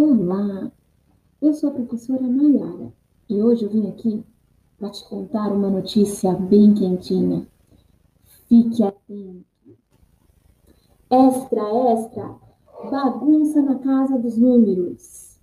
[0.00, 0.70] Olá,
[1.42, 2.92] eu sou a professora Mayara
[3.28, 4.24] e hoje eu vim aqui
[4.78, 7.44] para te contar uma notícia bem quentinha.
[8.48, 9.44] Fique atento.
[11.10, 11.62] Extra,
[11.92, 12.36] extra,
[12.88, 15.36] bagunça na casa dos números.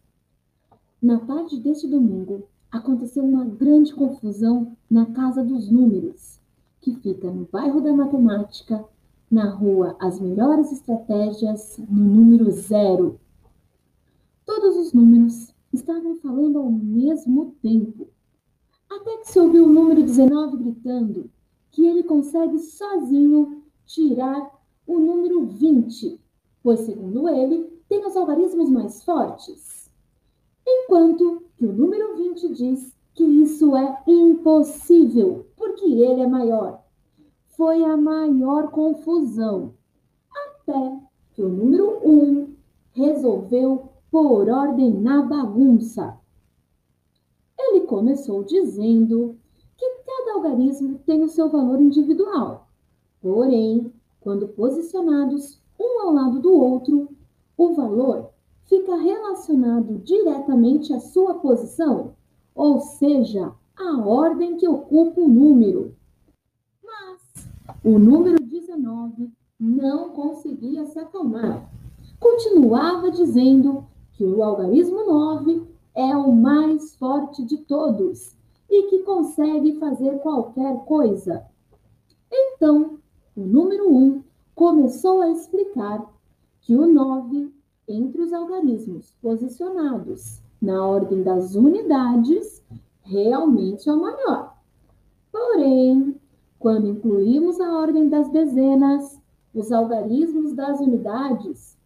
[1.02, 6.40] Na tarde deste domingo, aconteceu uma grande confusão na Casa dos Números,
[6.80, 8.86] que fica no bairro da Matemática,
[9.30, 13.20] na rua As Melhores Estratégias, no número zero.
[14.66, 18.08] Todos os números estavam falando ao mesmo tempo,
[18.90, 21.30] até que se ouviu o número 19 gritando
[21.70, 26.20] que ele consegue sozinho tirar o número 20,
[26.64, 29.88] pois, segundo ele, tem os algarismos mais fortes.
[30.68, 36.84] Enquanto que o número 20 diz que isso é impossível, porque ele é maior.
[37.50, 39.76] Foi a maior confusão,
[40.32, 41.00] até
[41.36, 42.56] que o número 1
[42.94, 46.18] resolveu pôr ordem na bagunça.
[47.60, 49.36] Ele começou dizendo
[49.76, 52.66] que cada algarismo tem o seu valor individual,
[53.22, 57.10] porém, quando posicionados um ao lado do outro,
[57.58, 58.30] o valor
[58.64, 62.14] fica relacionado diretamente à sua posição,
[62.56, 65.94] ou seja, à ordem que ocupa o número.
[66.82, 67.50] Mas
[67.84, 71.70] o número 19 não conseguia se acalmar.
[72.18, 75.64] Continuava dizendo que o algarismo 9
[75.94, 78.36] é o mais forte de todos
[78.70, 81.46] e que consegue fazer qualquer coisa.
[82.32, 82.98] Então,
[83.36, 86.06] o número 1 começou a explicar
[86.62, 87.54] que o 9
[87.88, 92.64] entre os algarismos posicionados na ordem das unidades,
[93.04, 94.56] realmente é o maior.
[95.32, 96.16] Porém,
[96.58, 99.20] quando incluímos a ordem das dezenas,
[99.54, 101.78] os algarismos das unidades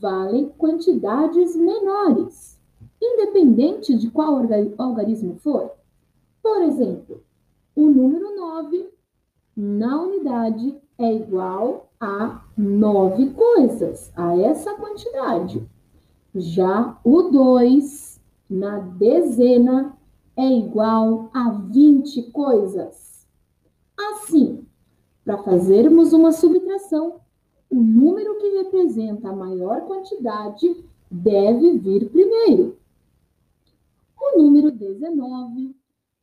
[0.00, 2.58] valem quantidades menores,
[3.00, 4.40] independente de qual
[4.78, 5.72] algarismo for.
[6.42, 7.22] Por exemplo,
[7.74, 8.90] o número 9
[9.56, 15.68] na unidade é igual a nove coisas, a essa quantidade.
[16.34, 19.96] Já o 2 na dezena
[20.36, 23.26] é igual a 20 coisas.
[23.96, 24.64] Assim,
[25.24, 27.20] para fazermos uma subtração,
[27.70, 32.76] o número que representa a maior quantidade deve vir primeiro.
[34.18, 35.74] O número 19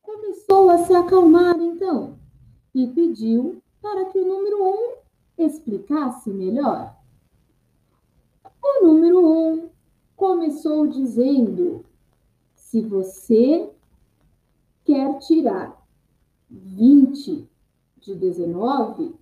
[0.01, 2.17] começou a se acalmar então
[2.73, 4.63] e pediu para que o número
[5.37, 6.95] 1 explicasse melhor.
[8.61, 9.69] O número 1
[10.15, 11.85] começou dizendo:
[12.55, 13.69] se você
[14.83, 15.85] quer tirar
[16.49, 17.47] 20
[18.01, 19.15] de 19,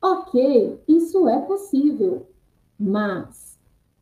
[0.00, 2.26] ok, isso é possível,
[2.78, 3.58] mas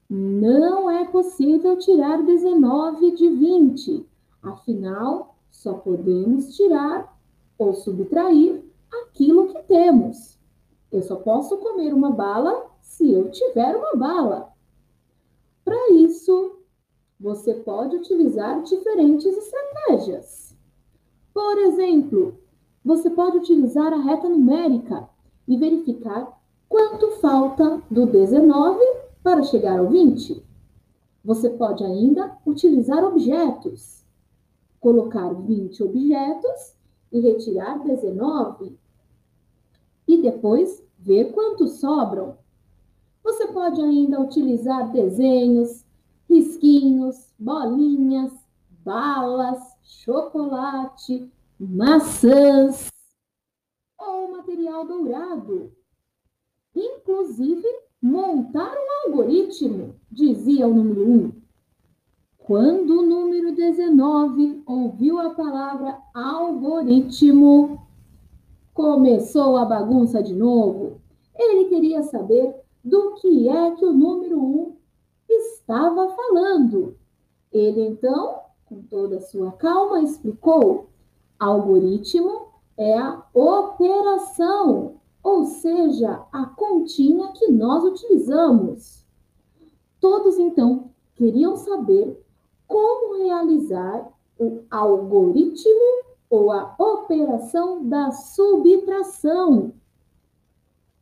[0.09, 4.07] não é possível tirar 19 de 20.
[4.43, 7.19] Afinal, só podemos tirar
[7.59, 8.63] ou subtrair
[9.03, 10.39] aquilo que temos.
[10.93, 14.53] Eu só posso comer uma bala se eu tiver uma bala.
[15.65, 16.61] Para isso,
[17.19, 20.57] você pode utilizar diferentes estratégias.
[21.35, 22.39] Por exemplo,
[22.85, 25.09] você pode utilizar a reta numérica
[25.47, 28.81] e verificar quanto falta do 19
[29.23, 30.43] para chegar ao 20.
[31.25, 34.05] Você pode ainda utilizar objetos.
[34.81, 36.75] Colocar 20 objetos
[37.11, 38.77] e retirar 19
[40.07, 42.37] e depois ver quantos sobram.
[43.25, 45.85] Você pode ainda utilizar desenhos,
[46.29, 48.33] risquinhos, bolinhas,
[48.85, 51.29] balas, chocolate,
[51.59, 52.96] maçãs
[54.67, 55.73] ou material dourado.
[56.75, 57.67] Inclusive,
[58.03, 61.13] montar um algoritmo, dizia o número 1.
[61.13, 61.33] Um.
[62.39, 67.87] Quando o número 19 ouviu a palavra algoritmo,
[68.77, 71.01] Começou a bagunça de novo.
[71.35, 72.55] Ele queria saber
[72.85, 74.77] do que é que o número 1 um
[75.27, 76.95] estava falando.
[77.51, 80.91] Ele então, com toda a sua calma, explicou:
[81.39, 82.46] algoritmo
[82.77, 89.05] é a operação, ou seja, a continha que nós utilizamos.
[90.01, 92.23] Todos então queriam saber
[92.67, 99.73] como realizar o algoritmo ou a operação da subtração,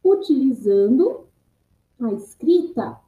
[0.02, 1.26] utilizando
[2.00, 3.00] a escrita.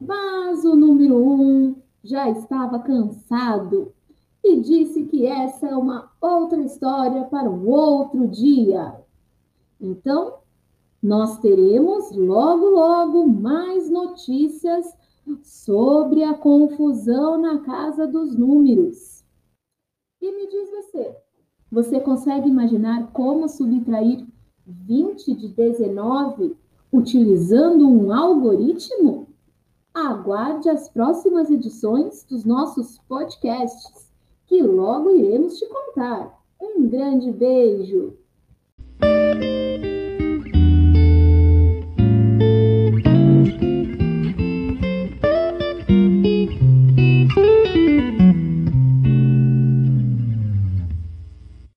[0.00, 3.92] Mas o número um já estava cansado
[4.44, 9.00] e disse que essa é uma outra história para um outro dia.
[9.80, 10.38] Então,
[11.02, 14.86] nós teremos logo, logo mais notícias
[15.42, 19.24] sobre a confusão na casa dos números.
[20.20, 21.16] E me diz você,
[21.70, 24.24] você consegue imaginar como subtrair
[24.66, 26.56] 20 de 19
[26.92, 29.26] utilizando um algoritmo?
[29.94, 34.11] Aguarde as próximas edições dos nossos podcasts,
[34.52, 36.38] que logo iremos te contar.
[36.60, 38.18] Um grande beijo!